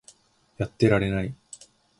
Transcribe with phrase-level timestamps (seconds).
[0.57, 1.35] やってられない